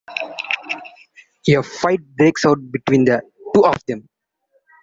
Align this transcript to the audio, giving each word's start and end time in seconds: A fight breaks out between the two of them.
A 1.49 1.61
fight 1.61 1.99
breaks 2.17 2.43
out 2.43 2.57
between 2.71 3.05
the 3.05 3.21
two 3.53 3.63
of 3.63 3.77
them. 3.87 4.09